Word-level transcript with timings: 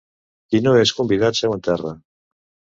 Qui 0.53 0.61
no 0.67 0.73
és 0.85 0.95
convidat 1.01 1.41
seu 1.43 1.55
en 1.59 1.63
terra. 1.71 1.95